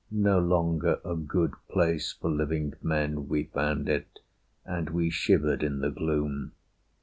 [0.09, 4.17] No longer a good place for living men We found it,
[4.65, 6.53] and we shivered in the gloom.